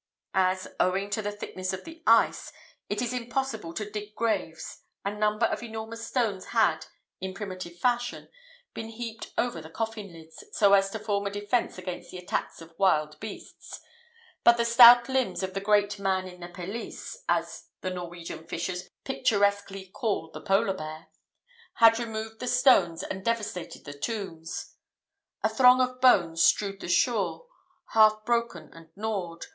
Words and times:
As, 0.33 0.67
owing 0.79 1.11
to 1.11 1.21
the 1.21 1.31
thickness 1.31 1.73
of 1.73 1.83
the 1.83 2.01
ice, 2.07 2.51
it 2.89 3.03
is 3.03 3.13
impossible 3.13 3.71
to 3.75 3.87
dig 3.91 4.15
graves, 4.15 4.81
a 5.05 5.13
number 5.13 5.45
of 5.45 5.61
enormous 5.61 6.07
stones 6.07 6.45
had, 6.45 6.87
in 7.19 7.35
primitive 7.35 7.77
fashion, 7.77 8.27
been 8.73 8.89
heaped 8.89 9.31
over 9.37 9.61
the 9.61 9.69
coffin 9.69 10.11
lids, 10.11 10.43
so 10.53 10.73
as 10.73 10.89
to 10.89 10.97
form 10.97 11.27
a 11.27 11.29
defence 11.29 11.77
against 11.77 12.09
the 12.09 12.17
attacks 12.17 12.61
of 12.61 12.73
wild 12.79 13.19
beasts; 13.19 13.79
but 14.43 14.57
the 14.57 14.65
stout 14.65 15.07
limbs 15.07 15.43
of 15.43 15.53
"the 15.53 15.61
great 15.61 15.99
man 15.99 16.27
in 16.27 16.39
the 16.39 16.47
pelisse" 16.47 17.19
(as 17.29 17.67
the 17.81 17.91
Norwegian 17.91 18.47
fishers 18.47 18.89
picturesquely 19.03 19.85
call 19.85 20.31
the 20.31 20.41
polar 20.41 20.73
bear) 20.73 21.09
had 21.75 21.99
removed 21.99 22.39
the 22.39 22.47
stones 22.47 23.03
and 23.03 23.23
devastated 23.23 23.85
the 23.85 23.93
tombs; 23.93 24.73
a 25.43 25.47
throng 25.47 25.79
of 25.79 26.01
bones 26.01 26.41
strewed 26.41 26.79
the 26.79 26.89
shore, 26.89 27.45
half 27.89 28.25
broken 28.25 28.73
and 28.73 28.89
gnawed 28.95 29.45